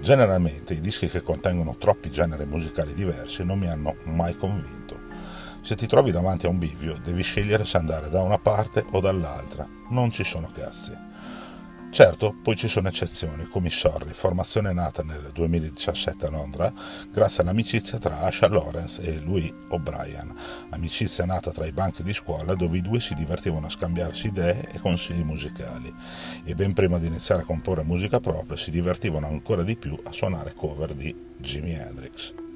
Generalmente 0.00 0.74
i 0.74 0.80
dischi 0.80 1.08
che 1.08 1.22
contengono 1.22 1.76
troppi 1.76 2.10
generi 2.10 2.46
musicali 2.46 2.94
diversi 2.94 3.44
non 3.44 3.58
mi 3.58 3.68
hanno 3.68 3.96
mai 4.04 4.36
convinto. 4.36 4.96
Se 5.60 5.74
ti 5.74 5.86
trovi 5.86 6.12
davanti 6.12 6.46
a 6.46 6.48
un 6.48 6.58
bivio, 6.58 6.98
devi 7.02 7.22
scegliere 7.22 7.64
se 7.64 7.76
andare 7.76 8.08
da 8.08 8.22
una 8.22 8.38
parte 8.38 8.84
o 8.92 9.00
dall'altra. 9.00 9.68
Non 9.90 10.10
ci 10.10 10.24
sono 10.24 10.50
cazzi. 10.54 10.96
Certo, 11.90 12.36
poi 12.42 12.54
ci 12.54 12.68
sono 12.68 12.88
eccezioni, 12.88 13.48
come 13.48 13.68
i 13.68 13.70
Sorry, 13.70 14.12
formazione 14.12 14.72
nata 14.72 15.02
nel 15.02 15.30
2017 15.32 16.26
a 16.26 16.30
Londra 16.30 16.72
grazie 17.10 17.42
all'amicizia 17.42 17.98
tra 17.98 18.20
Asha 18.20 18.46
Lawrence 18.46 19.02
e 19.02 19.18
Louis 19.18 19.50
O'Brien, 19.70 20.32
amicizia 20.68 21.24
nata 21.24 21.50
tra 21.50 21.66
i 21.66 21.72
banchi 21.72 22.02
di 22.02 22.12
scuola 22.12 22.54
dove 22.54 22.76
i 22.76 22.82
due 22.82 23.00
si 23.00 23.14
divertivano 23.14 23.66
a 23.66 23.70
scambiarsi 23.70 24.28
idee 24.28 24.68
e 24.70 24.78
consigli 24.78 25.24
musicali 25.24 25.92
e 26.44 26.54
ben 26.54 26.74
prima 26.74 26.98
di 26.98 27.06
iniziare 27.06 27.42
a 27.42 27.46
comporre 27.46 27.82
musica 27.82 28.20
propria 28.20 28.56
si 28.56 28.70
divertivano 28.70 29.26
ancora 29.26 29.62
di 29.62 29.74
più 29.74 29.98
a 30.04 30.12
suonare 30.12 30.54
cover 30.54 30.94
di 30.94 31.12
Jimi 31.38 31.72
Hendrix. 31.72 32.47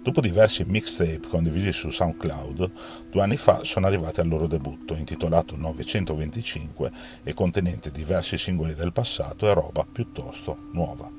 Dopo 0.00 0.20
diversi 0.20 0.64
mixtape 0.64 1.28
condivisi 1.28 1.72
su 1.72 1.90
SoundCloud, 1.90 2.70
due 3.10 3.22
anni 3.22 3.36
fa 3.36 3.64
sono 3.64 3.86
arrivati 3.86 4.20
al 4.20 4.28
loro 4.28 4.46
debutto, 4.46 4.94
intitolato 4.94 5.56
925 5.56 6.92
e 7.24 7.34
contenente 7.34 7.90
diversi 7.90 8.38
singoli 8.38 8.74
del 8.74 8.92
passato 8.92 9.48
e 9.48 9.54
roba 9.54 9.84
piuttosto 9.90 10.68
nuova. 10.72 11.10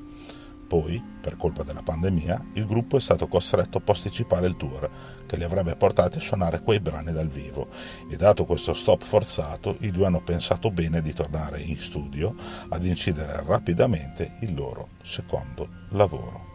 Poi, 0.67 1.03
per 1.19 1.35
colpa 1.35 1.63
della 1.63 1.83
pandemia, 1.83 2.45
il 2.53 2.65
gruppo 2.65 2.97
è 2.97 3.02
stato 3.02 3.27
costretto 3.27 3.79
a 3.79 3.81
posticipare 3.81 4.47
il 4.47 4.55
tour, 4.55 4.89
che 5.25 5.35
li 5.35 5.43
avrebbe 5.43 5.75
portati 5.75 6.19
a 6.19 6.21
suonare 6.21 6.61
quei 6.61 6.80
brani 6.80 7.11
dal 7.11 7.27
vivo, 7.27 7.67
e 8.09 8.16
dato 8.16 8.45
questo 8.45 8.73
stop 8.73 9.03
forzato, 9.03 9.75
i 9.81 9.91
due 9.91 10.05
hanno 10.05 10.21
pensato 10.21 10.71
bene 10.71 11.02
di 11.02 11.13
tornare 11.13 11.59
in 11.59 11.80
studio 11.80 12.33
ad 12.69 12.85
incidere 12.85 13.44
rapidamente 13.45 14.38
il 14.41 14.53
loro 14.53 14.89
secondo 15.02 15.67
lavoro 15.89 16.48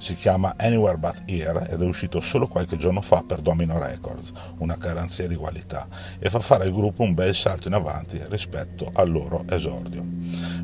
si 0.00 0.14
chiama 0.14 0.54
Anywhere 0.56 0.96
But 0.96 1.22
Here 1.26 1.68
ed 1.68 1.82
è 1.82 1.84
uscito 1.84 2.20
solo 2.20 2.48
qualche 2.48 2.78
giorno 2.78 3.02
fa 3.02 3.22
per 3.22 3.42
Domino 3.42 3.78
Records, 3.78 4.32
una 4.58 4.76
garanzia 4.76 5.28
di 5.28 5.36
qualità, 5.36 5.86
e 6.18 6.30
fa 6.30 6.40
fare 6.40 6.64
al 6.64 6.72
gruppo 6.72 7.02
un 7.02 7.12
bel 7.12 7.34
salto 7.34 7.68
in 7.68 7.74
avanti 7.74 8.18
rispetto 8.28 8.90
al 8.94 9.10
loro 9.10 9.44
esordio. 9.48 10.02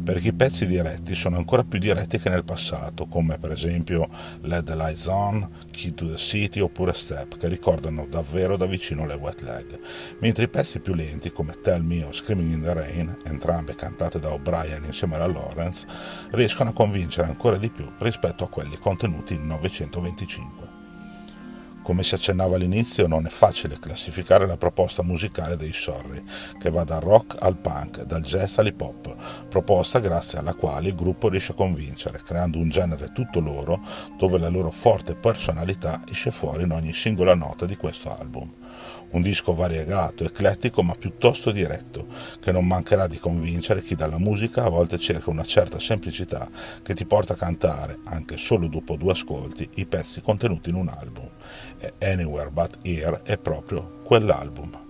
Perché 0.02 0.28
i 0.28 0.32
pezzi 0.32 0.66
diretti 0.66 1.14
sono 1.14 1.36
ancora 1.36 1.62
più 1.62 1.78
diretti 1.78 2.18
che 2.18 2.30
nel 2.30 2.44
passato, 2.44 3.06
come 3.06 3.38
per 3.38 3.52
esempio 3.52 4.08
Let 4.42 4.64
the 4.64 4.74
Lights 4.74 5.06
On, 5.06 5.48
Key 5.70 5.94
to 5.94 6.08
the 6.08 6.16
City 6.16 6.60
oppure 6.60 6.94
Step, 6.94 7.36
che 7.36 7.48
ricordano 7.48 8.06
davvero 8.08 8.56
da 8.56 8.66
vicino 8.66 9.06
le 9.06 9.14
wet 9.14 9.42
leg, 9.42 9.78
mentre 10.20 10.44
i 10.44 10.48
pezzi 10.48 10.80
più 10.80 10.94
lenti 10.94 11.30
come 11.30 11.60
Tell 11.62 11.82
Me 11.82 12.02
o 12.04 12.12
Screaming 12.12 12.52
in 12.52 12.62
the 12.62 12.72
Rain, 12.72 13.16
entrambe 13.24 13.74
cantate 13.74 14.18
da 14.18 14.32
O'Brien 14.32 14.84
insieme 14.84 15.16
alla 15.16 15.26
Lawrence, 15.26 15.86
riescono 16.30 16.70
a 16.70 16.72
convincere 16.72 17.26
ancora 17.28 17.58
di 17.58 17.70
più 17.70 17.88
rispetto 17.98 18.44
a 18.44 18.48
quelli 18.48 18.78
contenuti 18.78 19.26
nati 19.26 19.38
925. 19.38 20.65
Come 21.86 22.02
si 22.02 22.16
accennava 22.16 22.56
all'inizio, 22.56 23.06
non 23.06 23.26
è 23.26 23.28
facile 23.28 23.78
classificare 23.78 24.44
la 24.44 24.56
proposta 24.56 25.04
musicale 25.04 25.56
dei 25.56 25.72
Sorry, 25.72 26.20
che 26.58 26.68
va 26.68 26.82
dal 26.82 27.00
rock 27.00 27.36
al 27.38 27.56
punk, 27.56 28.02
dal 28.02 28.22
jazz 28.22 28.58
all'hip 28.58 28.80
hop, 28.80 29.14
proposta 29.48 30.00
grazie 30.00 30.40
alla 30.40 30.54
quale 30.54 30.88
il 30.88 30.96
gruppo 30.96 31.28
riesce 31.28 31.52
a 31.52 31.54
convincere, 31.54 32.22
creando 32.24 32.58
un 32.58 32.70
genere 32.70 33.12
tutto 33.12 33.38
loro, 33.38 33.80
dove 34.18 34.36
la 34.40 34.48
loro 34.48 34.72
forte 34.72 35.14
personalità 35.14 36.02
esce 36.10 36.32
fuori 36.32 36.64
in 36.64 36.72
ogni 36.72 36.92
singola 36.92 37.36
nota 37.36 37.66
di 37.66 37.76
questo 37.76 38.18
album. 38.18 38.52
Un 39.08 39.22
disco 39.22 39.54
variegato, 39.54 40.24
eclettico 40.24 40.82
ma 40.82 40.96
piuttosto 40.96 41.52
diretto, 41.52 42.08
che 42.40 42.50
non 42.50 42.66
mancherà 42.66 43.06
di 43.06 43.18
convincere 43.18 43.82
chi 43.82 43.94
dalla 43.94 44.18
musica 44.18 44.64
a 44.64 44.68
volte 44.68 44.98
cerca 44.98 45.30
una 45.30 45.44
certa 45.44 45.78
semplicità 45.78 46.50
che 46.82 46.94
ti 46.94 47.06
porta 47.06 47.34
a 47.34 47.36
cantare, 47.36 48.00
anche 48.04 48.36
solo 48.36 48.66
dopo 48.66 48.96
due 48.96 49.12
ascolti, 49.12 49.68
i 49.74 49.86
pezzi 49.86 50.20
contenuti 50.20 50.70
in 50.70 50.74
un 50.74 50.88
album. 50.88 51.28
Anywhere 52.00 52.50
But 52.50 52.78
Here 52.82 53.20
è 53.24 53.36
proprio 53.38 54.00
quell'album. 54.04 54.85